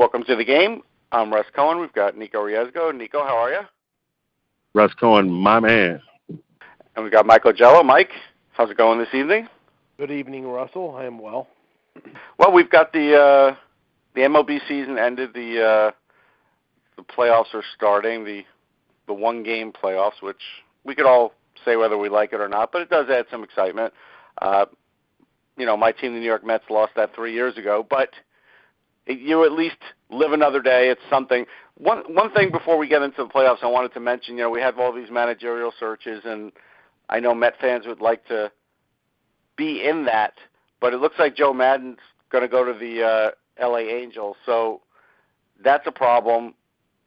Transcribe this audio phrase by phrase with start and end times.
[0.00, 0.80] Welcome to the game.
[1.12, 1.78] I'm Russ Cohen.
[1.78, 2.96] We've got Nico Riesgo.
[2.96, 3.60] Nico, how are you?
[4.72, 6.00] Russ Cohen, my man.
[6.30, 7.82] And we've got Michael Jello.
[7.82, 8.08] Mike,
[8.52, 9.46] how's it going this evening?
[9.98, 10.96] Good evening, Russell.
[10.96, 11.48] I am well.
[12.38, 13.56] Well, we've got the uh,
[14.14, 15.34] the MLB season ended.
[15.34, 15.90] The uh,
[16.96, 18.24] the playoffs are starting.
[18.24, 18.44] The
[19.06, 20.40] the one game playoffs, which
[20.82, 23.44] we could all say whether we like it or not, but it does add some
[23.44, 23.92] excitement.
[24.40, 24.64] Uh,
[25.58, 28.08] you know, my team, the New York Mets, lost that three years ago, but
[29.18, 29.76] you at least
[30.10, 30.88] live another day.
[30.88, 31.46] It's something.
[31.76, 34.36] One one thing before we get into the playoffs, I wanted to mention.
[34.36, 36.52] You know, we have all these managerial searches, and
[37.08, 38.50] I know Met fans would like to
[39.56, 40.34] be in that,
[40.80, 41.98] but it looks like Joe Maddon's
[42.30, 43.82] going to go to the uh, L.A.
[43.82, 44.80] Angels, so
[45.62, 46.54] that's a problem.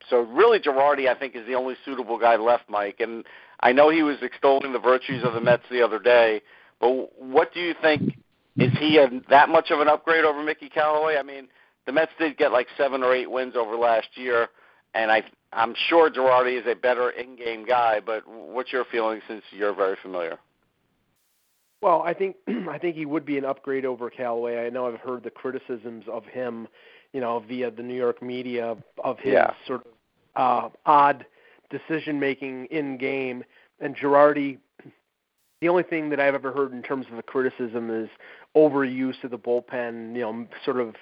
[0.10, 3.00] So really, Girardi, I think, is the only suitable guy left, Mike.
[3.00, 3.24] And
[3.62, 6.42] I know he was extolling the virtues of the Mets the other day,
[6.80, 8.18] but what do you think?
[8.58, 11.18] Is he a, that much of an upgrade over Mickey Callaway?
[11.18, 11.48] I mean,
[11.86, 14.48] the Mets did get like seven or eight wins over last year,
[14.94, 18.00] and I I'm sure Girardi is a better in-game guy.
[18.00, 20.38] But what's your feeling since you're very familiar?
[21.82, 22.38] Well, I think
[22.70, 24.66] I think he would be an upgrade over Callaway.
[24.66, 26.68] I know I've heard the criticisms of him,
[27.12, 29.54] you know, via the New York media of his Yeah.
[29.68, 29.92] sort of
[30.36, 31.26] uh, odd
[31.70, 33.44] decision making in game.
[33.80, 34.58] And Girardi,
[35.62, 38.10] the only thing that I've ever heard in terms of a criticism is
[38.56, 40.16] overuse of the bullpen.
[40.16, 40.96] You know, sort of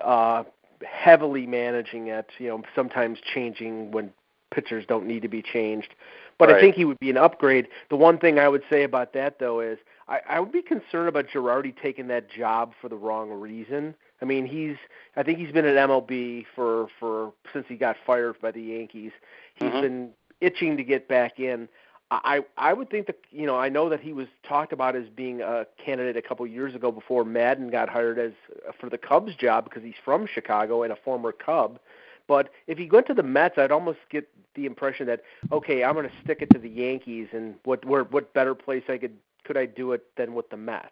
[0.00, 0.44] uh,
[0.86, 2.30] heavily managing it.
[2.38, 4.12] You know, sometimes changing when
[4.50, 5.94] pitchers don't need to be changed.
[6.38, 6.58] But Right.
[6.58, 7.68] I think he would be an upgrade.
[7.88, 9.78] The one thing I would say about that though is
[10.08, 13.94] I, I would be concerned about Girardi taking that job for the wrong reason.
[14.22, 14.76] I mean, he's
[15.16, 19.12] I think he's been at MLB for for since he got fired by the Yankees.
[19.54, 19.80] He's Mhm.
[19.82, 21.68] been itching to get back in.
[22.10, 25.08] I I would think that you know I know that he was talked about as
[25.14, 28.32] being a candidate a couple years ago before Maddon got hired as
[28.80, 31.78] for the Cubs job because he's from Chicago and a former Cub.
[32.26, 35.22] But if he went to the Mets, I'd almost get the impression that
[35.52, 38.82] okay, I'm going to stick it to the Yankees, and what where what better place
[38.88, 40.88] I could could I do it than with the Mets?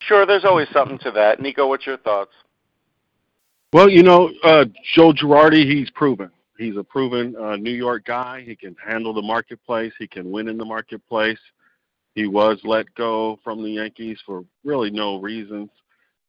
[0.00, 1.40] Sure, there's always something to that.
[1.40, 2.32] Nico, what's your thoughts?
[3.72, 6.30] Well, you know, uh, Joe Girardi, he's proven.
[6.58, 8.42] He's a proven uh, New York guy.
[8.46, 9.92] He can handle the marketplace.
[9.98, 11.38] He can win in the marketplace.
[12.14, 15.70] He was let go from the Yankees for really no reasons.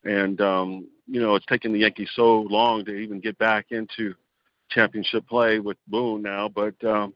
[0.04, 4.14] And, um, you know, it's taken the Yankees so long to even get back into
[4.70, 6.50] championship play with Boone now.
[6.50, 7.14] But, um,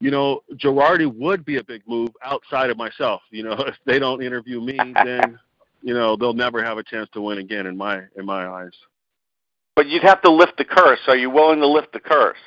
[0.00, 3.22] you know, Girardi would be a big move outside of myself.
[3.30, 5.38] You know, if they don't interview me, then,
[5.82, 8.72] you know, they'll never have a chance to win again in my in my eyes.
[9.76, 11.00] But you'd have to lift the curse.
[11.08, 12.38] Are you willing to lift the curse?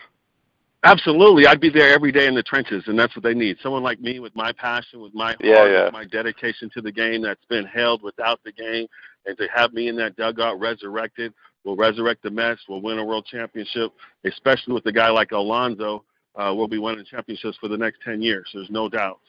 [0.84, 3.58] Absolutely, I'd be there every day in the trenches, and that's what they need.
[3.62, 5.84] Someone like me with my passion, with my heart, Yeah, yeah.
[5.86, 8.88] with my dedication to the game that's been held without the game,
[9.26, 11.34] and to have me in that dugout resurrected,
[11.64, 13.92] will resurrect the Mets, will win a world championship,
[14.24, 16.04] especially with a guy like Alonso.
[16.36, 18.48] Uh, we'll be winning championships for the next ten years.
[18.54, 19.20] There's no doubt.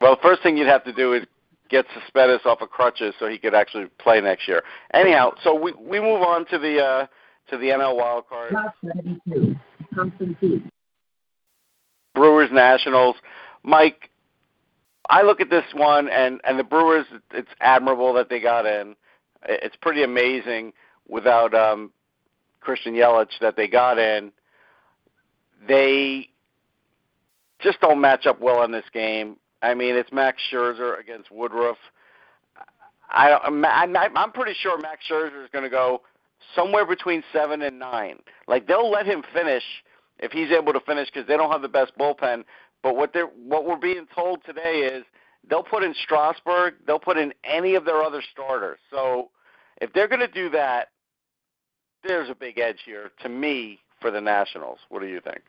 [0.00, 1.24] Well, the first thing you'd have to do is
[1.72, 4.62] get Cespedes off of crutches so he could actually play next year.
[4.94, 7.06] Anyhow, so we we move on to the uh,
[7.50, 8.54] to the NL wild card.
[12.14, 13.16] Brewers Nationals.
[13.64, 14.10] Mike,
[15.08, 17.06] I look at this one and and the Brewers.
[17.32, 18.94] It's admirable that they got in.
[19.48, 20.72] It's pretty amazing
[21.08, 21.90] without um,
[22.60, 24.30] Christian Yelich that they got in.
[25.66, 26.28] They
[27.60, 29.36] just don't match up well in this game.
[29.62, 31.78] I mean, it's Max Scherzer against Woodruff.
[33.10, 36.02] I, I'm I'm pretty sure Max Scherzer is going to go
[36.54, 38.18] somewhere between seven and nine.
[38.48, 39.62] Like they'll let him finish
[40.18, 42.44] if he's able to finish because they don't have the best bullpen.
[42.82, 45.04] But what they're what we're being told today is
[45.48, 48.78] they'll put in Strasburg, they'll put in any of their other starters.
[48.90, 49.30] So
[49.80, 50.88] if they're going to do that,
[52.04, 54.78] there's a big edge here to me for the Nationals.
[54.88, 55.42] What do you think?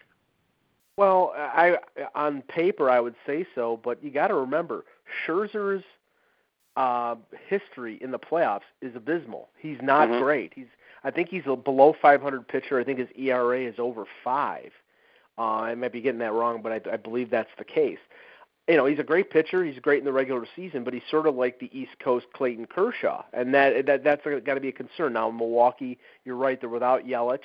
[0.98, 1.78] Well, I
[2.16, 4.86] on paper I would say so, but you got to remember
[5.26, 5.84] Scherzer's
[6.76, 7.16] uh,
[7.48, 9.50] history in the playoffs is abysmal.
[9.58, 10.20] He's not Mhm.
[10.22, 10.54] great.
[10.54, 10.68] He's
[11.04, 12.80] I think he's a below 500 pitcher.
[12.80, 14.72] I think his ERA is over five.
[15.38, 18.00] Uh, I might be getting that wrong, but I, I believe that's the case.
[18.70, 19.66] you know, he's a great pitcher.
[19.66, 22.68] He's great in the regular season, but he's sort of like the East Coast Clayton
[22.68, 25.12] Kershaw, and that that that's got to be a concern.
[25.14, 27.44] Now, Milwaukee, you're right, they're without Yelich.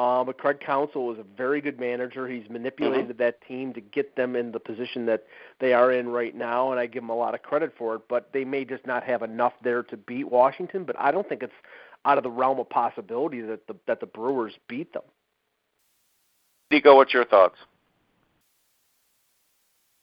[0.00, 2.26] Um, but Craig Counsell is a very good manager.
[2.26, 3.18] He's manipulated Mm-hmm.
[3.18, 5.24] that team to get them in the position that
[5.58, 8.02] they are in right now, and I give him a lot of credit for it.
[8.08, 10.84] But they may just not have enough there to beat Washington.
[10.84, 11.52] But I don't think it's
[12.06, 15.02] out of the realm of possibility that the that the Brewers beat them.
[16.70, 17.56] Nico, what's your thoughts?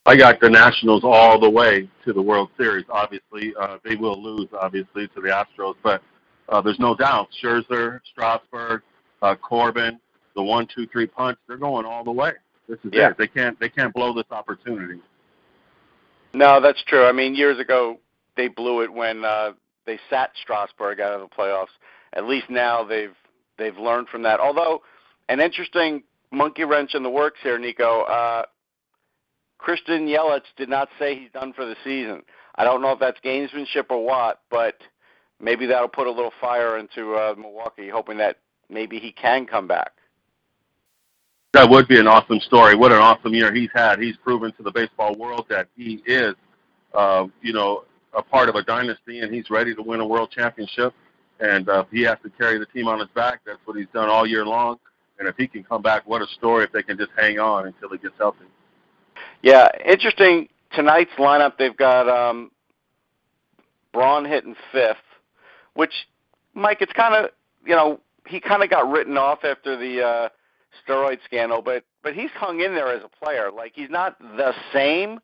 [0.05, 2.85] I got the Nationals all the way to the World Series.
[2.89, 6.03] Obviously, uh, they will lose, obviously, to the Astros, but
[6.49, 7.29] uh, there's no doubt.
[7.41, 8.83] Scherzer, Strasburg,
[9.21, 9.99] uh, Corbin,
[10.35, 11.37] the one, two, three punch.
[11.47, 12.33] They're going all the way.
[12.67, 13.09] This is Yeah.
[13.09, 13.17] it.
[13.17, 13.59] They can't.
[13.59, 14.99] They can't blow this opportunity.
[16.33, 17.05] No, that's true.
[17.05, 17.99] I mean, years ago
[18.35, 19.53] they blew it when uh,
[19.85, 21.73] they sat Strasburg out of the playoffs.
[22.13, 23.15] At least now they've
[23.57, 24.39] they've learned from that.
[24.39, 24.83] Although
[25.29, 28.01] an interesting monkey wrench in the works here, Nico.
[28.01, 28.43] Uh,
[29.57, 32.21] Christian Yelich did not say he's done for the season.
[32.55, 34.75] I don't know if that's gamesmanship or what, but
[35.39, 38.37] maybe that'll put a little fire into uh, Milwaukee, hoping that
[38.69, 39.93] maybe he can come back.
[41.53, 42.75] That would be an awesome story.
[42.75, 43.99] What an awesome year he's had.
[43.99, 46.35] He's proven to the baseball world that he is,
[46.93, 50.31] uh, you know, a part of a dynasty, and he's ready to win a world
[50.31, 50.93] championship.
[51.39, 54.09] And uh, he has to carry the team on his back, that's what he's done
[54.09, 54.77] all year long.
[55.19, 57.67] And if he can come back, what a story if they can just hang on
[57.67, 58.45] until he gets healthy.
[59.41, 60.49] Yeah, interesting.
[60.73, 62.51] Tonight's lineup, they've got um,
[63.93, 64.97] Braun hitting fifth,
[65.73, 65.93] which,
[66.53, 67.31] Mike, it's kind of,
[67.65, 70.29] you know, he kind of got written off after the uh,
[70.87, 73.51] steroid scandal, but but he's hung in there as a player.
[73.51, 75.19] Like he's not the same,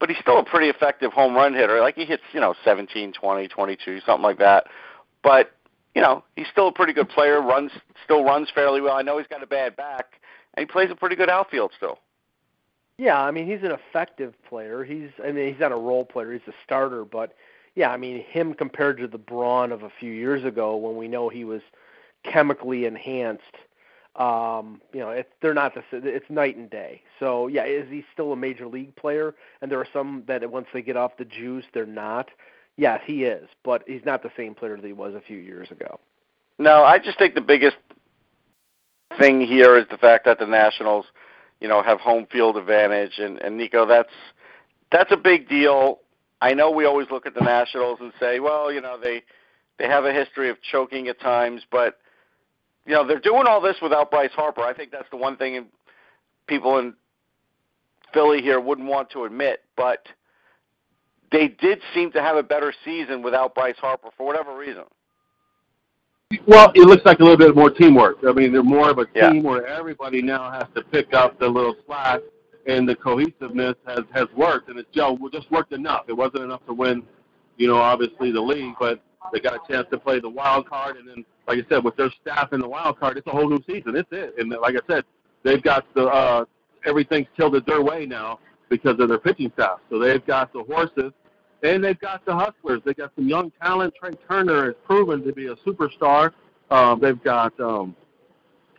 [0.00, 1.80] but he's still a pretty effective home run hitter.
[1.80, 4.66] Like he hits, you know, 17, 20, 22, something like that.
[5.22, 5.52] But
[5.94, 7.40] you know, he's still a pretty good player.
[7.40, 7.70] Runs,
[8.04, 8.96] still runs fairly well.
[8.96, 10.20] I know he's got a bad back,
[10.54, 11.98] and he plays a pretty good outfield still.
[12.98, 14.84] Yeah, I mean he's an effective player.
[14.84, 16.32] He's I mean he's not a role player.
[16.32, 17.34] He's a starter, but
[17.74, 21.08] yeah, I mean him compared to the Braun of a few years ago when we
[21.08, 21.62] know he was
[22.24, 23.42] chemically enhanced.
[24.16, 27.02] Um, you know, it, they're not the it's night and day.
[27.18, 29.34] So yeah, is he still a major league player?
[29.60, 32.30] And there are some that once they get off the juice, they're not.
[32.76, 35.70] Yes, he is, but he's not the same player that he was a few years
[35.70, 35.98] ago.
[36.58, 37.76] No, I just think the biggest
[39.18, 41.06] thing here is the fact that the Nationals,
[41.60, 44.12] you know, have home field advantage, and and Nico, that's
[44.92, 46.00] that's a big deal.
[46.40, 49.24] I know we always look at the Nationals and say, well, you know, they
[49.78, 51.98] they have a history of choking at times, but
[52.86, 54.62] you know, they're doing all this without Bryce Harper.
[54.62, 55.66] I think that's the one thing
[56.46, 56.94] people in
[58.12, 60.06] Philly here wouldn't want to admit, but
[61.32, 64.84] they did seem to have a better season without Bryce Harper for whatever reason.
[66.46, 68.18] Well, it looks like a little bit more teamwork.
[68.26, 69.30] I mean, they're more of a Yeah.
[69.30, 72.20] team where everybody now has to pick up the little slack,
[72.66, 76.04] and the cohesiveness has has worked, and it's just just worked enough.
[76.08, 77.06] It wasn't enough to win,
[77.56, 79.00] you know, obviously the league, but
[79.32, 81.96] they got a chance to play the wild card, and then, like I said, with
[81.96, 83.96] their staff in the wild card, it's a whole new season.
[83.96, 85.04] It's it, and like I said,
[85.42, 86.44] they've got the uh,
[86.86, 88.38] everything's tilted their way now
[88.68, 89.80] because of their pitching staff.
[89.90, 91.12] So they've got the horses
[91.62, 92.82] and they've got the hustlers.
[92.84, 93.94] They got some young talent.
[93.98, 96.32] Trea Turner has proven to be a superstar.
[96.70, 97.96] Um, they've got um,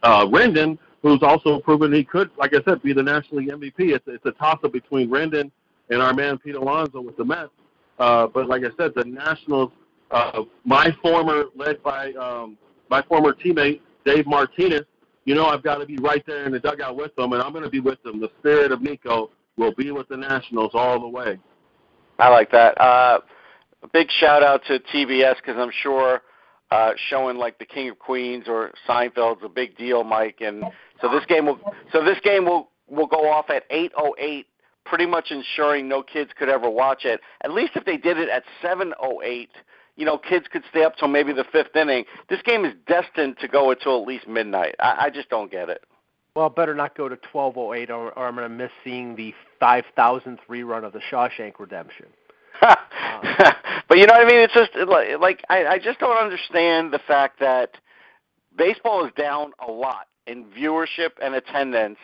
[0.04, 3.96] uh, Rendon, who's also proven he could, like I said, be the National League MVP.
[3.96, 5.52] It's, it's a toss-up between Rendon
[5.90, 7.50] and our man Pete Alonso with the Mets.
[7.98, 9.72] Uh, but like I said, the Nationals,
[10.12, 12.58] uh, my former, led by um,
[12.90, 14.84] my former teammate Dave Martinez,
[15.26, 17.52] you know I've got to be right there in the dugout with them, and I'm
[17.52, 18.20] going to be with them.
[18.20, 21.40] The spirit of Nico will be with the Nationals all the way.
[22.20, 22.80] I like that.
[22.80, 23.20] Uh,
[23.84, 26.22] a big shout out to TBS because I'm sure
[26.72, 30.38] uh, showing like the King of Queens or Seinfeld's a big deal, Mike.
[30.42, 30.64] And
[31.02, 31.60] so this game will
[31.92, 34.46] so this game will will go off at 8:08,
[34.86, 37.20] pretty much ensuring no kids could ever watch it.
[37.44, 39.50] At least if they did it at 7:08,
[39.96, 42.06] you know, kids could stay up till maybe the fifth inning.
[42.30, 44.76] This game is destined to go until at least midnight.
[44.80, 45.84] I, I just don't get it.
[46.36, 50.40] Well, better not go to 12:08, or, or I'm going to miss seeing the 5,000th
[50.50, 52.08] rerun of the Shawshank Redemption.
[52.62, 54.40] but you know what I mean?
[54.40, 57.78] It's just like, like I, I just don't understand the fact that
[58.58, 62.00] baseball is down a lot in viewership and attendance.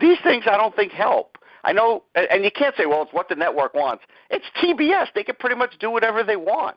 [0.00, 1.36] These things I don't think help.
[1.64, 4.04] I know, and you can't say, well, it's what the network wants.
[4.30, 5.08] It's TBS.
[5.14, 6.76] They can pretty much do whatever they want.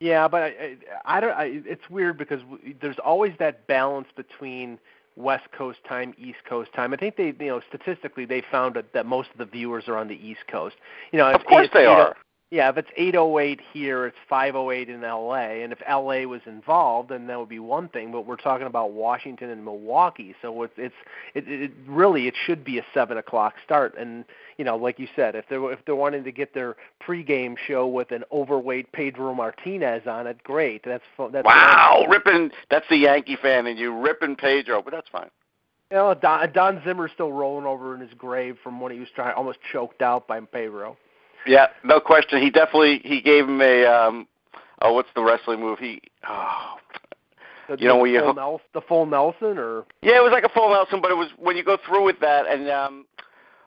[0.00, 1.32] Yeah, but I, I, don't.
[1.32, 4.78] I, it's weird because w- there's always that balance between
[5.16, 6.94] West Coast time, East Coast time.
[6.94, 9.96] I think they, you know, statistically they found that, that most of the viewers are
[9.96, 10.76] on the East Coast.
[11.12, 12.16] You know, Of course they are.
[12.50, 17.28] Yeah, if it's 808 here, it's 508 in LA, and if LA was involved, then
[17.28, 18.10] that would be one thing.
[18.10, 20.94] But we're talking about Washington and Milwaukee, so it's it's
[21.34, 23.94] it, it really it should be a seven o'clock start.
[23.96, 24.24] And
[24.58, 27.86] you know, like you said, if they're if they're wanting to get their pregame show
[27.86, 30.82] with an overweight Pedro Martinez on it, great.
[30.84, 32.50] That's that's wow, ripping.
[32.68, 35.30] That's the Yankee fan, and you ripping Pedro, but that's fine.
[35.92, 39.08] You know, Don, Don Zimmer's still rolling over in his grave from when he was
[39.14, 40.96] trying, almost choked out by Pedro.
[41.46, 42.40] Yeah, no question.
[42.40, 44.26] He definitely he gave him a um
[44.82, 45.78] oh what's the wrestling move?
[45.78, 46.76] He oh
[47.68, 50.48] The, You know, when you Nelson, the full Nelson, or Yeah, it was like a
[50.48, 53.06] full Nelson, but it was when you go through with that and um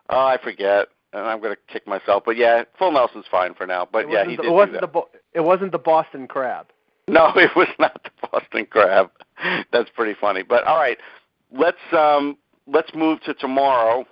[0.10, 0.88] oh I forget.
[1.14, 2.24] And I'm gonna kick myself.
[2.26, 3.88] But yeah, full Nelson's fine for now.
[3.92, 5.02] But it yeah, he the, did it wasn't the
[5.34, 6.68] it wasn't the Boston Crab.
[7.08, 9.12] No, it was not the Boston Crab.
[9.72, 10.44] That's pretty funny.
[10.44, 10.98] But all right,
[11.52, 12.38] let's um
[12.68, 14.06] let's move to tomorrow.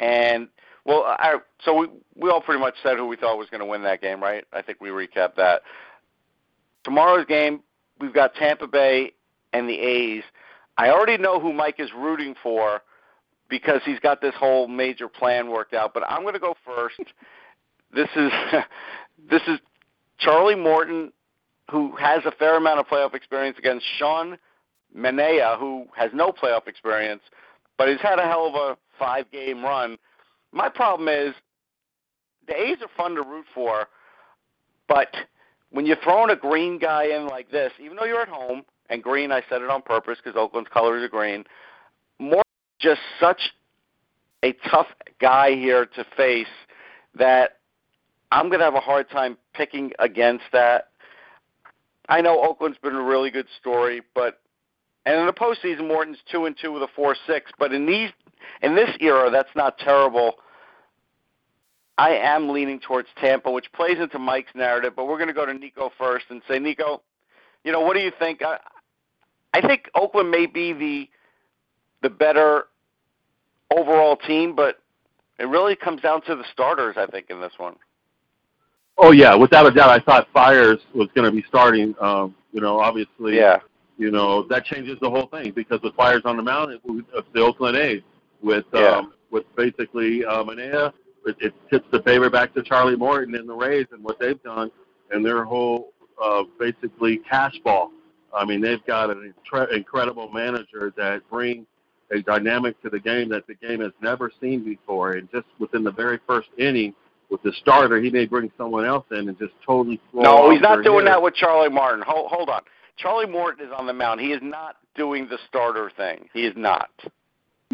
[0.00, 0.48] And
[0.84, 3.66] well, I, so we we all pretty much said who we thought was going to
[3.66, 4.44] win that game, right?
[4.52, 5.62] I think we recapped that.
[6.82, 7.60] Tomorrow's game,
[7.98, 9.12] we've got Tampa Bay
[9.52, 10.22] and the A's.
[10.76, 12.82] I already know who Mike is rooting for
[13.48, 15.94] because he's got this whole major plan worked out.
[15.94, 17.00] But I'm going to go first.
[17.94, 18.32] This is
[19.30, 19.60] this is
[20.18, 21.12] Charlie Morton
[21.70, 24.36] who has a fair amount of playoff experience against Sean
[24.96, 27.22] Manaea, who has no playoff experience,
[27.78, 29.96] but has had a hell of a five game run.
[30.54, 31.34] My problem is
[32.46, 33.88] the A's are fun to root for,
[34.88, 35.08] but
[35.70, 39.02] when you're throwing a green guy in like this, even though you're at home, and
[39.02, 41.44] green, I said it on purpose because Oakland's colors are green,
[42.20, 42.44] more
[42.78, 43.40] just such
[44.44, 44.86] a tough
[45.20, 46.46] guy here to face
[47.16, 47.58] that
[48.30, 50.90] I'm going to have a hard time picking against that.
[52.08, 54.40] I know Oakland's been a really good story, but
[55.06, 57.50] and in the postseason, Morton's two and two with a four six.
[57.58, 58.10] But in these
[58.62, 60.34] in this era, that's not terrible.
[61.96, 64.94] I am leaning towards Tampa, which plays into Mike's narrative.
[64.96, 67.02] But we're going to go to Nico first and say, Nico,
[67.62, 68.42] you know, what do you think?
[68.42, 68.58] I,
[69.52, 71.08] I think Oakland may be the
[72.02, 72.64] the better
[73.74, 74.80] overall team, but
[75.38, 76.96] it really comes down to the starters.
[76.98, 77.76] I think in this one.
[78.98, 81.94] Oh yeah, without a doubt, I thought Fiers was going to be starting.
[82.00, 83.58] Um, you know, obviously, Yeah.
[83.98, 86.80] you know that changes the whole thing because with Fiers on the mound, it,
[87.14, 88.02] it's the Oakland A's.
[88.42, 88.98] With Yeah.
[88.98, 90.92] um, with basically uh, Manaea,
[91.26, 94.42] it, it tips the favor back to Charlie Morton and the Rays and what they've
[94.42, 94.70] done
[95.10, 97.90] and their whole uh, basically cash ball.
[98.34, 101.66] I mean, they've got an incre- incredible manager that brings
[102.12, 105.12] a dynamic to the game that the game has never seen before.
[105.12, 106.94] And just within the very first inning,
[107.30, 110.60] with the starter, he may bring someone else in and just totally throw No, he's
[110.60, 111.10] not doing hitter.
[111.10, 112.02] that with Charlie Martin.
[112.06, 112.60] Hold, hold on.
[112.96, 114.20] Charlie Morton is on the mound.
[114.20, 116.28] He is not doing the starter thing.
[116.32, 116.90] He is not.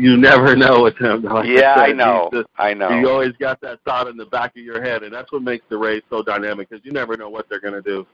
[0.01, 1.23] You never know with him.
[1.23, 2.31] Like yeah, I said, know.
[2.33, 2.89] just- I know.
[2.89, 5.65] You always got that thought in the back of your head, and that's what makes
[5.69, 8.07] the Rays so dynamic because you never know what they're going to do.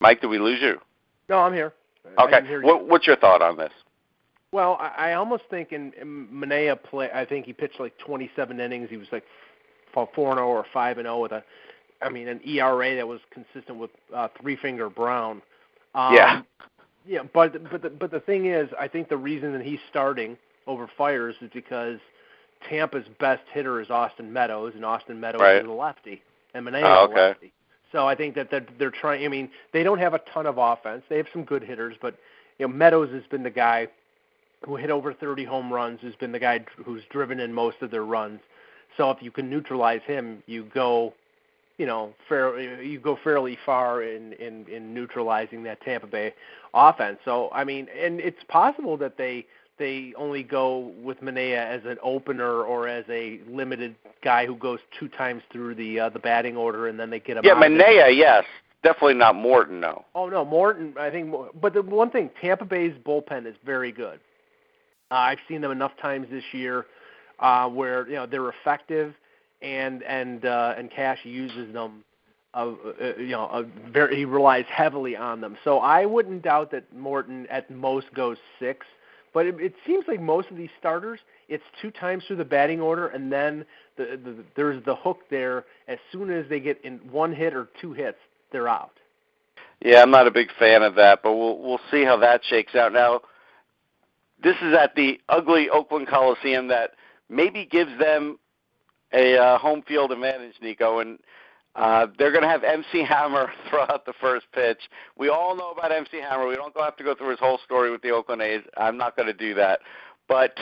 [0.00, 0.78] Mike, did we lose you?
[1.28, 1.72] No, I'm here.
[2.18, 2.32] Okay.
[2.32, 2.66] didn't hear you.
[2.66, 3.70] What, what's your thought on this?
[4.50, 7.08] Well, I, I almost think in, in Manaea play.
[7.14, 8.90] I think he pitched like 27 innings.
[8.90, 9.22] He was like
[9.94, 11.44] four and 0 or five and 0 with a,
[12.02, 15.40] I mean, an ERA that was consistent with uh, three finger Brown.
[15.94, 16.42] Um, Yeah.
[17.06, 20.36] Yeah, but but the, but the thing is, I think the reason that he's starting
[20.66, 21.98] over Fiers is because
[22.68, 25.62] Tampa's best hitter is Austin Meadows, and Austin Meadows Right.
[25.62, 26.22] is a lefty,
[26.54, 27.14] and Manaea Oh, is okay.
[27.14, 27.52] a lefty.
[27.92, 29.24] So I think that they're, they're trying.
[29.24, 31.02] I mean, they don't have a ton of offense.
[31.08, 32.16] They have some good hitters, but
[32.58, 33.88] you know, Meadows has been the guy
[34.64, 37.90] who hit over 30 home runs, who's been the guy who's driven in most of
[37.90, 38.40] their runs.
[38.96, 41.14] So if you can neutralize him, you go,
[41.78, 46.34] you know, fair, you go fairly far in, in in neutralizing that Tampa Bay
[46.74, 47.18] offense.
[47.24, 49.46] So I mean, and it's possible that they
[49.78, 54.78] they only go with Manaea as an opener or as a limited guy who goes
[54.98, 57.44] two times through the uh, the batting order, and then they get him.
[57.44, 57.56] Yeah, it.
[57.56, 58.44] Manaea, yes.
[58.82, 60.04] Definitely not Morton, no.
[60.14, 60.94] Oh no, Morton.
[60.98, 64.18] I think, Mo- but the one thing, Tampa Bay's bullpen is very good.
[65.10, 66.86] Uh, I've seen them enough times this year
[67.38, 69.14] uh, where you know they're effective,
[69.62, 72.04] and and uh, and Cash uses them.
[72.54, 75.56] Uh, uh, you know, uh, very, he relies heavily on them.
[75.64, 78.86] So I wouldn't doubt that Morton at most goes six.
[79.32, 82.80] But it, it seems like most of these starters, it's two times through the batting
[82.80, 83.64] order, and then
[83.96, 85.64] the, the, there's the hook there.
[85.88, 88.18] As soon as they get in one hit or two hits,
[88.52, 88.92] they're out.
[89.82, 92.74] Yeah, I'm not a big fan of that, but we'll we'll see how that shakes
[92.74, 92.92] out.
[92.92, 93.22] Now,
[94.42, 96.90] this is at the ugly Oakland Coliseum that
[97.28, 98.38] maybe gives them
[99.12, 101.18] a uh, home field advantage, Nico, and
[101.74, 104.78] uh, they're going to have MC Hammer throw out the first pitch.
[105.16, 106.46] We all know about MC Hammer.
[106.46, 108.62] We don't have to go through his whole story with the Oakland A's.
[108.76, 109.80] I'm not going to do that,
[110.28, 110.56] but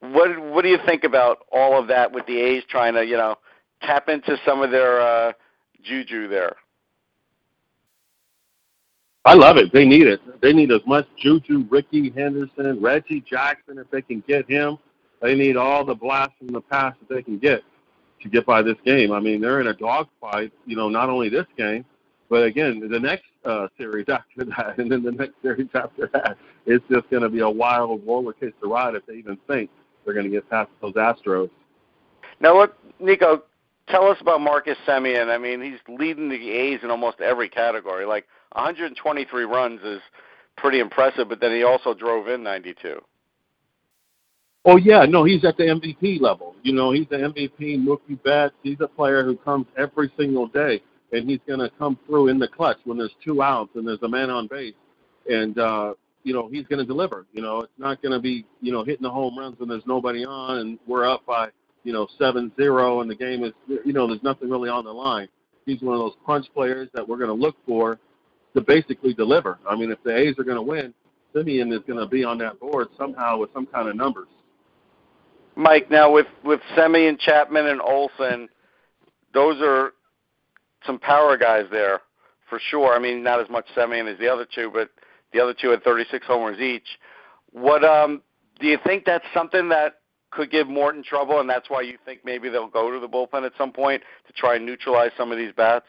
[0.00, 3.16] what what do you think about all of that with the A's trying to you
[3.16, 3.36] know
[3.82, 5.32] tap into some of their uh,
[5.82, 6.56] juju there?
[9.26, 9.72] I love it.
[9.72, 10.20] They need it.
[10.42, 14.76] They need as much Juju, Rickey Henderson, Reggie Jackson if they can get him.
[15.22, 17.62] They need all the blasts from the past that they can get
[18.22, 19.12] to get by this game.
[19.12, 20.52] I mean, they're in a dogfight.
[20.66, 21.84] You know, not only this game,
[22.28, 26.36] but again, the next uh, series after that, and then the next series after that,
[26.66, 29.70] it's just going to be a wild roller coaster ride if they even think
[30.04, 31.50] they're going to get past those Astros.
[32.40, 33.44] Now, what Nico?
[33.86, 35.28] Tell us about Marcus Semien.
[35.28, 38.06] I mean, he's leading the A's in almost every category.
[38.06, 40.00] Like 123 runs is
[40.56, 42.98] pretty impressive, but then he also drove in 92.
[44.66, 46.54] Oh yeah, no, he's at the MVP level.
[46.62, 48.54] You know, he's the MVP, Mookie Betts.
[48.62, 50.80] He's a player who comes every single day,
[51.12, 54.02] and he's going to come through in the clutch when there's two outs and there's
[54.02, 54.74] a man on base,
[55.28, 55.92] and uh,
[56.22, 57.26] you know he's going to deliver.
[57.34, 59.86] You know, it's not going to be you know hitting the home runs when there's
[59.86, 61.48] nobody on and we're up by
[61.82, 63.52] you know seven zero and the game is
[63.84, 65.28] you know there's nothing really on the line.
[65.66, 67.98] He's one of those punch players that we're going to look for
[68.54, 69.58] to basically deliver.
[69.68, 70.94] I mean, if the A's are going to win,
[71.34, 74.28] Semien is going to be on that board somehow with some kind of numbers.
[75.56, 78.48] Mike, now with with Semien, Chapman, and Olson,
[79.32, 79.92] those are
[80.86, 82.00] some power guys there
[82.48, 82.94] for sure.
[82.94, 84.90] I mean, not as much Semien as the other two, but
[85.32, 86.98] the other two had 36 homers each.
[87.52, 88.22] What um
[88.60, 92.20] do you think that's something that could give Morton trouble, and that's why you think
[92.24, 95.38] maybe they'll go to the bullpen at some point to try and neutralize some of
[95.38, 95.86] these bats?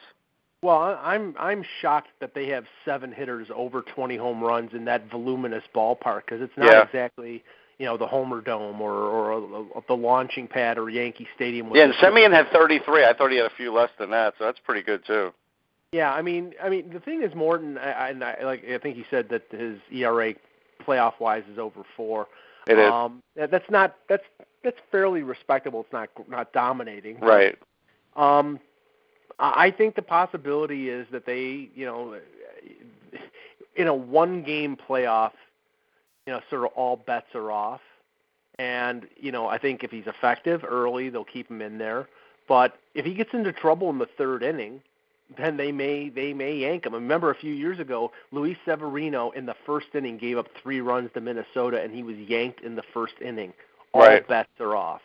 [0.62, 5.10] Well, I'm I'm shocked that they have seven hitters over 20 home runs in that
[5.10, 6.82] voluminous ballpark because it's not Yeah.
[6.82, 7.44] exactly
[7.78, 9.32] you know the Homer Dome or or
[9.76, 11.70] uh, the launching pad or Yankee Stadium.
[11.74, 13.04] Yeah, and Semien had 33.
[13.04, 15.32] I thought he had a few less than that, so that's pretty good too.
[15.92, 18.78] Yeah, I mean, I mean, the thing is, Morton, I, I, and I like, I
[18.78, 20.34] think he said that his ERA,
[20.86, 22.26] playoff wise, is over four.
[22.68, 24.24] It is Um, that- that's not that's
[24.64, 25.82] that's fairly respectable.
[25.82, 27.20] It's not not dominating.
[27.20, 27.56] right.
[28.16, 28.58] Um,
[29.38, 32.18] I I think the possibility is that they, you know,
[33.76, 35.32] in a one-game playoff,
[36.26, 37.80] you know, sort of all bets are off.
[38.58, 42.08] And you know, I think if he's effective early, they'll keep him in there.
[42.48, 44.80] But if he gets into trouble in the third inning,
[45.36, 46.94] then they may they may yank him.
[46.94, 50.80] I remember a few years ago, Luis Severino in the first inning gave up three
[50.80, 53.52] runs to Minnesota, and he was yanked in the first inning.
[53.92, 54.26] All Right.
[54.26, 55.02] bets are off.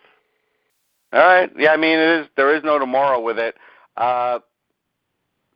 [1.13, 1.51] All right.
[1.57, 2.27] Yeah, I mean, it is.
[2.35, 3.55] There is no tomorrow with it.
[3.97, 4.39] Uh,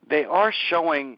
[0.09, 1.17] they are showing.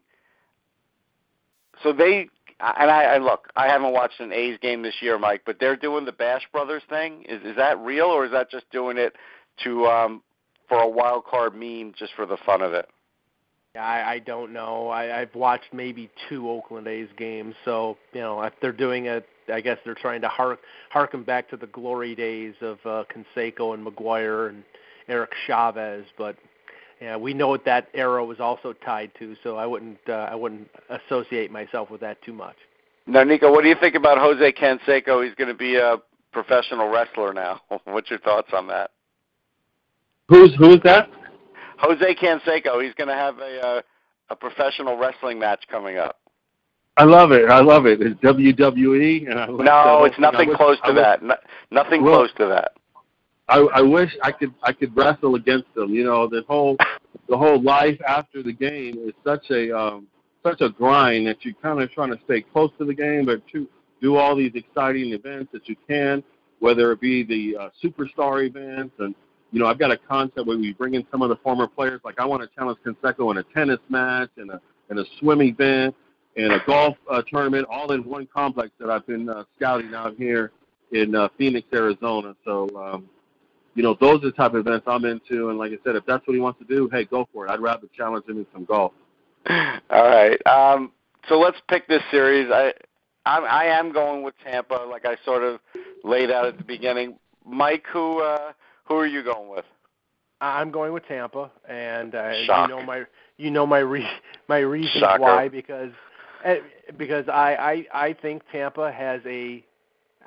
[1.82, 2.28] So they
[2.60, 3.48] and I, I look.
[3.56, 6.82] I haven't watched an A's game this year, Mike, but they're doing the Bash Brothers
[6.88, 7.24] thing.
[7.28, 9.14] Is is that real, or is that just doing it
[9.64, 10.22] to um
[10.68, 12.88] for a wild card meme, just for the fun of it?
[13.74, 14.88] I, I don't know.
[14.88, 19.26] I, I've watched maybe two Oakland A's games, so you know if they're doing it.
[19.52, 23.74] I guess they're trying to hark harken back to the glory days of uh, Canseco
[23.74, 24.64] and McGwire and
[25.08, 26.36] Eric Chavez, but
[27.00, 29.36] yeah, we know what that era was also tied to.
[29.42, 32.56] So I wouldn't uh, I wouldn't associate myself with that too much.
[33.06, 35.24] Now, Nico, what do you think about Jose Canseco?
[35.24, 35.96] He's going to be a
[36.32, 37.60] professional wrestler now.
[37.84, 38.90] What's your thoughts on that?
[40.28, 41.08] Who's who's that?
[41.78, 42.82] Jose Canseco.
[42.84, 43.80] He's going to have a uh,
[44.30, 46.16] a professional wrestling match coming up.
[46.98, 47.48] I love it.
[47.48, 48.02] I love it.
[48.02, 50.24] It's WWE, and I like No, it's thing.
[50.24, 51.22] I nothing wish- close I to wish- that.
[51.22, 51.34] No,
[51.70, 52.72] nothing Well- close to that.
[53.48, 55.92] I, I wish I could I could wrestle against them.
[55.94, 56.76] You know, the whole
[57.28, 60.06] the whole life after the game is such a um,
[60.44, 63.46] such a grind that you're kind of trying to stay close to the game, but
[63.52, 63.66] to
[64.00, 66.22] do all these exciting events that you can,
[66.60, 69.14] whether it be the uh, superstar events and
[69.50, 72.00] you know I've got a concept where we bring in some of the former players.
[72.04, 75.40] Like I want to challenge Canseco in a tennis match and a and a swim
[75.40, 75.94] event
[76.36, 80.16] and a golf uh, tournament, all in one complex that I've been uh, scouting out
[80.16, 80.52] here
[80.92, 82.36] in uh, Phoenix, Arizona.
[82.44, 82.68] So.
[82.76, 83.08] Um,
[83.78, 85.50] you know, those are the type of events I'm into.
[85.50, 87.50] And like I said, if that's what he wants to do, hey, go for it.
[87.50, 88.92] I'd rather challenge him in some golf.
[89.48, 90.44] All right.
[90.48, 90.90] Um,
[91.28, 92.50] so let's pick this series.
[92.52, 92.72] I
[93.24, 95.60] I'm, I am going with Tampa, like I sort of
[96.02, 97.20] laid out at the beginning.
[97.46, 98.50] Mike, who uh,
[98.84, 99.64] who are you going with?
[100.40, 103.04] I'm going with Tampa, and uh, you know my
[103.36, 104.10] you know my re-
[104.48, 105.22] my reasons Shocker.
[105.22, 105.92] why because
[106.44, 106.56] eh,
[106.96, 109.64] because I, I I think Tampa has a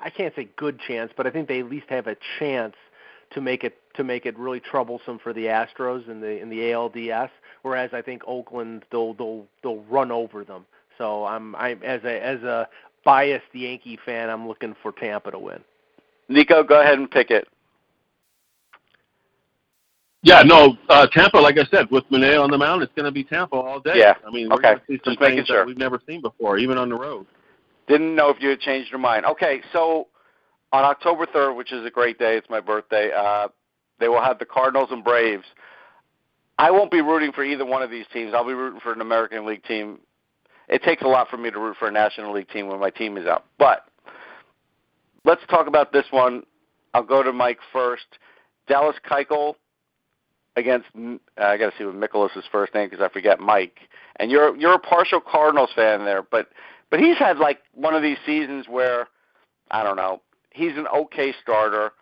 [0.02, 2.76] I can't say good chance, but I think they at least have a chance
[3.34, 6.58] to make it to make it really troublesome for the Astros in the in the
[6.58, 7.30] ALDS.
[7.62, 10.66] Whereas I think Oakland they'll they'll they'll run over them.
[10.98, 12.68] So I'm I'm as a as a
[13.04, 15.60] biased Yankee fan, I'm looking for Tampa to win.
[16.28, 17.48] Nico, go ahead and pick it.
[20.24, 23.10] Yeah, no, uh, Tampa, like I said, with Monet on the mound, it's going to
[23.10, 23.94] be Tampa all day.
[23.96, 24.74] Yeah, I mean, we're okay.
[24.74, 25.56] going see some Just making things sure.
[25.58, 27.26] that we've never seen before, even on the road.
[27.88, 29.26] Didn't know if you had changed your mind.
[29.26, 30.06] Okay, so
[30.72, 33.10] on October 3rd, which is a great day, it's my birthday.
[33.12, 33.48] Uh,
[34.00, 35.44] they will have the Cardinals and Braves.
[36.58, 38.32] I won't be rooting for either one of these teams.
[38.34, 39.98] I'll be rooting for an American League team.
[40.68, 42.90] It takes a lot for me to root for a National League team when my
[42.90, 43.44] team is out.
[43.58, 43.84] But
[45.24, 46.44] let's talk about this one.
[46.94, 48.06] I'll go to Mike first.
[48.68, 49.54] Dallas Keuchel
[50.56, 53.78] against uh, I got to see what Mikolas's first name because I forget Mike.
[54.16, 56.48] And you're you're a partial Cardinals fan there, but
[56.90, 59.08] but he's had like one of these seasons where
[59.70, 60.20] I don't know.
[60.54, 61.92] He's an okay starter,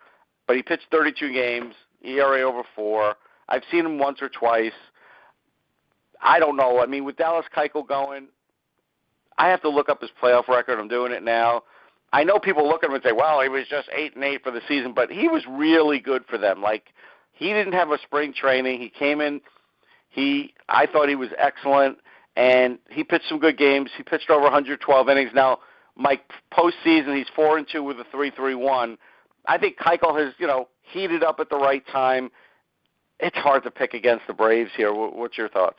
[0.47, 3.15] but he pitched 32 games, ERA over four.
[3.49, 4.73] I've seen him once or twice.
[6.23, 6.81] I don't know.
[6.81, 8.29] I mean, with Dallas Keuchel going,
[9.39, 10.79] I have to look up his playoff record.
[10.79, 11.63] I'm doing it now.
[12.13, 14.43] I know people look at him and say, "Well, he was just eight and eight
[14.43, 16.61] for the season," but he was really good for them.
[16.61, 16.93] Like
[17.33, 18.81] he didn't have a spring training.
[18.81, 19.41] He came in.
[20.11, 21.99] He, I thought he was excellent,
[22.37, 23.91] and he pitched some good games.
[23.97, 25.31] He pitched over 112 innings.
[25.33, 25.61] Now,
[26.01, 28.97] Mike, postseason, he's four and two with a three three one.
[29.47, 32.31] I think Keuchel has, you know, heated up at the right time.
[33.19, 34.93] It's hard to pick against the Braves here.
[34.95, 35.79] What's your thoughts?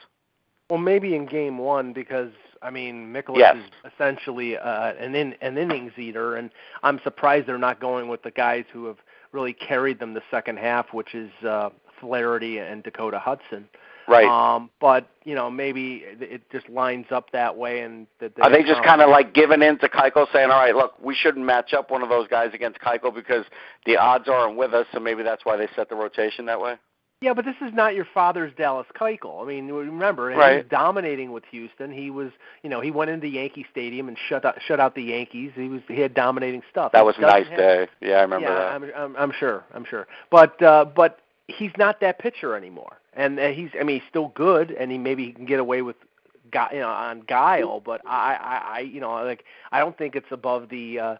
[0.69, 2.31] Well, maybe in game one because
[2.62, 3.55] I mean, Mikolas yes.
[3.57, 6.51] is essentially uh, an in, an innings eater, and
[6.84, 8.97] I'm surprised they're not going with the guys who have
[9.31, 13.67] really carried them the second half, which is uh, Flaherty and Dakota Hudson.
[14.12, 14.56] Right.
[14.56, 18.50] Um, but you know, maybe it just lines up that way, and that they are
[18.50, 21.45] they just kind of like giving in to Keuchel, saying, "All right, look, we shouldn't
[21.45, 23.45] match up one of those guys against Keuchel because
[23.86, 26.76] the odds aren't with us, so maybe that's why they set the rotation that way."
[27.21, 29.43] Yeah, but this is not your father's Dallas Keuchel.
[29.43, 30.52] I mean, remember, right.
[30.54, 31.91] he was dominating with Houston.
[31.91, 32.32] He was,
[32.63, 35.52] you know, he went into Yankee Stadium and shut out, shut out the Yankees.
[35.54, 36.93] He was, he had dominating stuff.
[36.93, 37.88] That was a nice have, day.
[38.02, 38.74] Yeah, I remember yeah, that.
[38.74, 40.08] I'm, I'm, I'm sure, I'm sure.
[40.32, 42.97] But, uh, but he's not that pitcher anymore.
[43.13, 45.82] And uh, he's, I mean, he's still good, and he maybe he can get away
[45.82, 45.97] with,
[46.52, 47.80] guy, you know, on guile.
[47.80, 51.00] But I, I, I, you know, like I don't think it's above the.
[51.00, 51.15] uh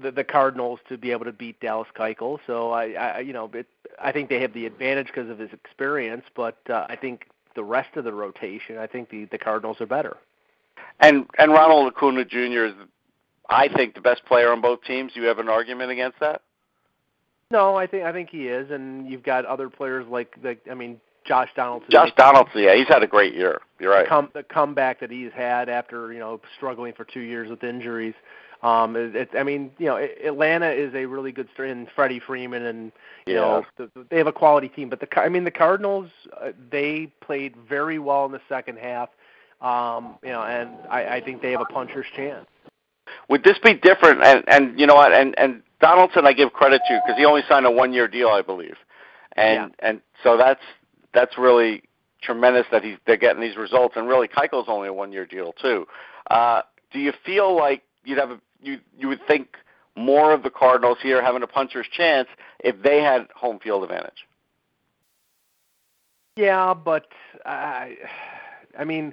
[0.00, 2.38] the, the Cardinals to be able to beat Dallas Keuchel.
[2.46, 3.66] So I, I you know, it,
[4.00, 6.24] I think they have the advantage because of his experience.
[6.34, 9.86] But uh, I think the rest of the rotation, I think the the Cardinals are
[9.86, 10.16] better.
[11.00, 12.66] And and Ronald Acuna Jr.
[12.66, 12.74] is,
[13.48, 15.12] I think, the best player on both teams.
[15.14, 16.42] You have an argument against that?
[17.50, 20.56] No, I think I think he is, and you've got other players like the.
[20.70, 21.92] I mean, Josh Donaldson.
[21.92, 23.60] Josh Donaldson, yeah, he's had a great year.
[23.78, 24.04] You're right.
[24.04, 27.62] The, come, the comeback that he's had after you know struggling for two years with
[27.62, 28.14] injuries.
[28.64, 32.64] Um, it, it, I mean, you know, Atlanta is a really good in Freddie Freeman,
[32.64, 32.90] and
[33.26, 33.40] you yeah.
[33.40, 34.90] know the, they have a quality team.
[34.90, 39.10] But the I mean, the Cardinals uh, they played very well in the second half.
[39.60, 42.48] Um, you know, and I, I think they have a puncher's chance.
[43.28, 44.24] Would this be different?
[44.24, 45.12] And and you know what?
[45.12, 48.42] And and Donaldson, I give credit to because he only signed a one-year deal, I
[48.42, 48.76] believe,
[49.36, 49.88] and yeah.
[49.88, 50.60] and so that's
[51.14, 51.82] that's really
[52.22, 53.96] tremendous that he's they're getting these results.
[53.96, 55.86] And really, Keuchel's only a one-year deal too.
[56.30, 59.56] Uh, do you feel like you'd have a you you would think
[59.96, 62.28] more of the Cardinals here having a puncher's chance
[62.60, 64.26] if they had home field advantage.
[66.36, 67.06] Yeah, but
[67.44, 67.96] I,
[68.78, 69.12] I mean,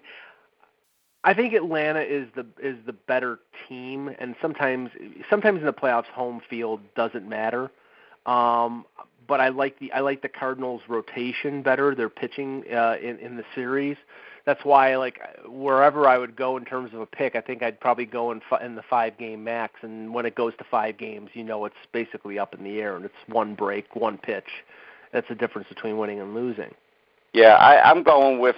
[1.24, 4.92] I think Atlanta is the is the better team, and sometimes
[5.30, 7.72] sometimes in the playoffs, home field doesn't matter.
[8.26, 8.86] Um,
[9.28, 11.96] but I like the I like the Cardinals' rotation better.
[11.96, 13.98] Their pitching uh, in in the series
[14.48, 17.82] that's why like wherever I would go in terms of a pick, I think I'd
[17.82, 19.74] probably go in fi- in the five game max.
[19.82, 22.96] And when it goes to five games, you know it's basically up in the air,
[22.96, 24.48] and it's one break, one pitch.
[25.12, 26.74] That's the difference between winning and losing.
[27.34, 28.56] Yeah, I, I'm going with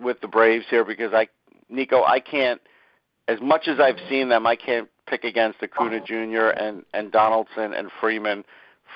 [0.00, 1.26] with the Braves here because I,
[1.68, 2.60] Nico, I can't.
[3.26, 6.50] As much as I've seen them, I can't pick against Acuna Jr.
[6.56, 8.44] and and Donaldson and Freeman.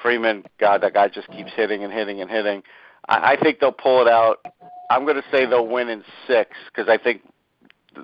[0.02, 2.62] Freeman, God, that guy just keeps hitting and hitting and hitting.
[3.09, 4.44] I, I think they'll pull it out.
[4.90, 7.22] I'm going to say they'll win in six because I think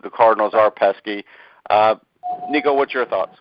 [0.02, 1.24] the Cardinals are pesky.
[1.68, 1.96] Uh,
[2.48, 3.36] Nico, what's your thoughts?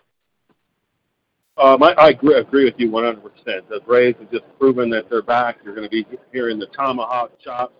[1.56, 3.20] Um, I, I agree, agree with you 100%.
[3.44, 5.58] The Braves have just proven that they're back.
[5.64, 7.74] You're going to be hearing the tomahawk chops.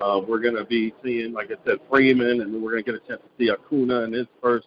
[0.00, 3.00] Uh, we're going to be seeing, like I said, Freeman, and we're going to get
[3.00, 4.66] a chance to see Acuna in his first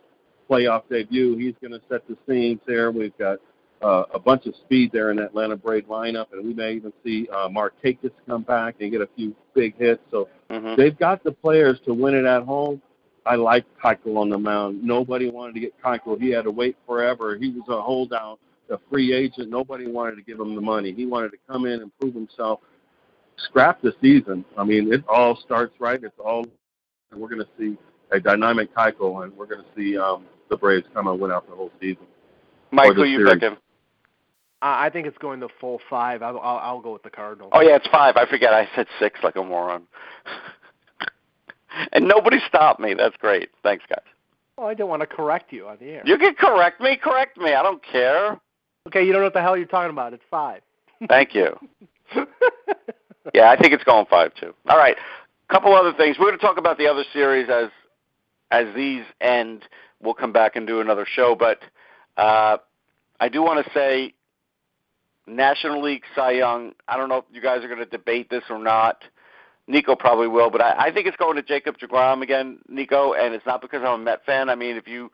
[0.49, 1.35] playoff debut.
[1.37, 2.91] He's going to set the scenes there.
[2.91, 3.39] We've got
[3.83, 6.93] uh, a bunch of speed there in that Atlanta Brave lineup, and we may even
[7.03, 10.01] see uh, Markakis come back and get a few big hits.
[10.09, 10.79] So mm-hmm.
[10.79, 12.81] they've got the players to win it at home.
[13.25, 14.83] I like Keuchel on the mound.
[14.83, 16.19] Nobody wanted to get Keuchel.
[16.19, 17.37] He had to wait forever.
[17.37, 19.49] He was a holdout, a free agent.
[19.49, 20.93] Nobody wanted to give him the money.
[20.93, 22.59] He wanted to come in and prove himself.
[23.37, 24.45] Scrap the season.
[24.57, 26.01] I mean, it all starts right.
[26.01, 26.45] It's all,
[27.11, 27.77] and we're going to see
[28.11, 31.49] a dynamic Keuchel, and we're going to see um, the Braves come and win out
[31.49, 32.05] the whole season.
[33.09, 33.57] You picking?
[34.63, 36.23] I think it's going to full five.
[36.23, 37.51] I'll, I'll, I'll go with the Cardinals.
[37.53, 38.15] Oh yeah, it's five.
[38.15, 38.53] I forget.
[38.53, 39.83] I said six like a moron.
[41.91, 42.93] and nobody stopped me.
[42.93, 43.49] That's great.
[43.61, 44.05] Thanks, guys.
[44.57, 46.03] Well, I didn't want to correct you on the air.
[46.05, 46.95] You can correct me.
[46.95, 47.53] Correct me.
[47.53, 48.39] I don't care.
[48.87, 50.13] Okay, you don't know what the hell you're talking about.
[50.13, 50.61] It's five.
[51.09, 51.57] Thank you.
[53.33, 54.53] yeah, I think it's going five too.
[54.69, 54.95] All right,
[55.49, 56.17] a couple other things.
[56.17, 57.69] We're going to talk about the other series as
[58.51, 59.63] as these end.
[60.01, 61.59] We'll come back and do another show, but
[62.17, 62.57] uh,
[63.19, 64.13] I do want to say
[65.27, 66.73] National League Cy Young.
[66.87, 69.03] I don't know if you guys are going to debate this or not.
[69.67, 73.33] Nico probably will, but I, I think it's going to Jacob Degrom again, Nico, and
[73.33, 74.49] it's not because I'm a Met fan.
[74.49, 75.11] I mean, if you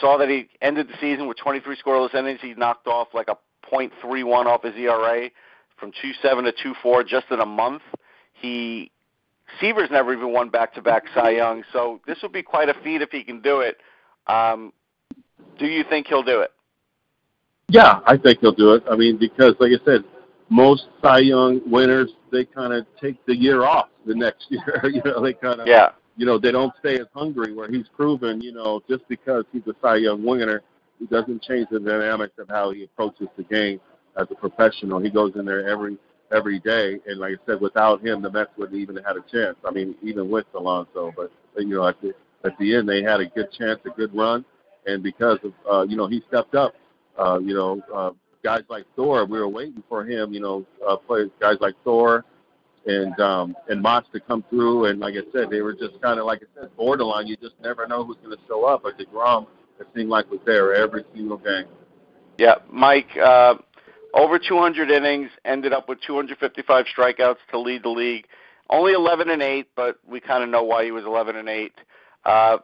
[0.00, 3.38] saw that he ended the season with 23 scoreless innings, he knocked off like a
[3.72, 5.30] .31 off his ERA
[5.78, 7.82] from 2.7 to 2.4 just in a month.
[8.34, 8.90] He
[9.60, 13.10] Seaver's never even won back-to-back Cy Young, so this would be quite a feat if
[13.10, 13.78] he can do it.
[14.26, 14.74] Um,
[15.58, 16.52] do you think he'll do it?
[17.68, 18.82] Yeah, I think he'll do it.
[18.90, 20.04] I mean, because like I said,
[20.48, 24.80] most Cy Young winners they kind of take the year off the next year.
[24.84, 25.90] you know, they kind of yeah.
[26.16, 27.52] You know, they don't stay as hungry.
[27.52, 30.62] Where he's proven, you know, just because he's a Cy Young winner,
[30.98, 33.80] he doesn't change the dynamics of how he approaches the game
[34.18, 34.98] as a professional.
[34.98, 35.96] He goes in there every
[36.32, 39.22] every day, and like I said, without him, the Mets wouldn't even have had a
[39.30, 39.56] chance.
[39.64, 43.20] I mean, even with Alonso, but you know, at the at the end, they had
[43.20, 44.44] a good chance, a good run,
[44.86, 46.74] and because of uh, you know he stepped up.
[47.18, 48.10] Uh, you know, uh,
[48.42, 50.32] guys like Thor, we were waiting for him.
[50.32, 52.24] You know, uh, players guys like Thor
[52.86, 56.18] and um, and Moss to come through, and like I said, they were just kind
[56.18, 57.26] of like I said, borderline.
[57.26, 58.82] You just never know who's going to show up.
[58.82, 59.46] But Degrom,
[59.80, 61.66] it seemed like was there every single game.
[62.38, 63.16] Yeah, Mike.
[63.16, 63.54] Uh,
[64.14, 68.26] over 200 innings, ended up with 255 strikeouts to lead the league.
[68.70, 71.72] Only 11 and 8, but we kind of know why he was 11 and 8.
[72.24, 72.58] Uh,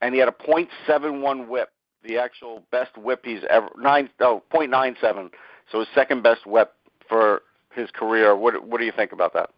[0.00, 1.70] and he had a .71 WHIP,
[2.04, 5.30] the actual best WHIP he's ever nine oh .97,
[5.70, 6.72] so his second best WHIP
[7.08, 7.42] for
[7.74, 8.36] his career.
[8.36, 9.50] What what do you think about that?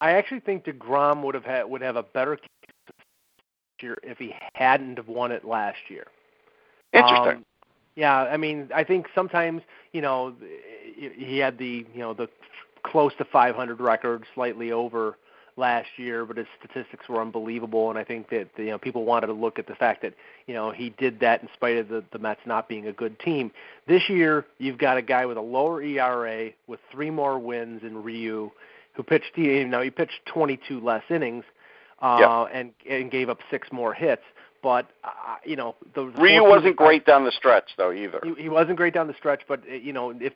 [0.00, 2.38] I actually think Degrom would have had would have a better
[3.80, 6.06] year if he hadn't have won it last year.
[6.92, 7.38] Interesting.
[7.38, 7.44] Um,
[7.94, 10.34] yeah, I mean, I think sometimes you know
[10.96, 12.28] he had the you know the
[12.84, 15.18] close to 500 record, slightly over
[15.56, 17.90] last year, but his statistics were unbelievable.
[17.90, 20.14] And I think that you know people wanted to look at the fact that
[20.46, 23.18] you know he did that in spite of the, the Mets not being a good
[23.18, 23.50] team.
[23.86, 28.02] This year, you've got a guy with a lower ERA with three more wins in
[28.02, 28.50] Ryu,
[28.92, 31.44] who pitched you know he pitched 22 less innings,
[32.00, 32.50] uh, yep.
[32.52, 34.22] and and gave up six more hits.
[34.66, 38.18] But uh, you know, the Ryu wasn't great down the stretch though either.
[38.24, 40.32] He, he wasn't great down the stretch, but uh, you know, if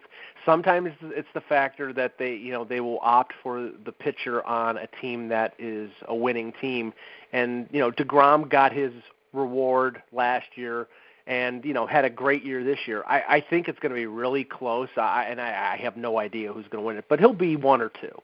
[0.47, 4.77] sometimes it's the factor that they you know they will opt for the pitcher on
[4.77, 6.93] a team that is a winning team,
[7.33, 8.93] and you know, Degrom got his
[9.33, 10.87] reward last year
[11.27, 13.03] and you know had a great year this year.
[13.09, 16.21] I, I think it's going to be really close, I, and I, I have no
[16.21, 18.17] idea who's going to win it, but he'll be one or two.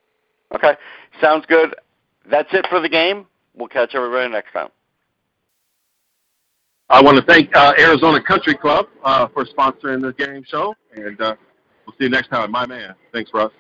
[0.55, 0.77] Okay,
[1.21, 1.75] sounds good.
[2.31, 3.27] That's it for the game.
[3.57, 4.69] We'll catch everybody next time.
[6.89, 11.21] I want to thank uh, Arizona Country Club uh, for sponsoring the game show, and
[11.21, 11.35] uh,
[11.85, 12.53] we'll see you next time.
[12.53, 12.95] My man.
[13.13, 13.51] Thanks, Russ.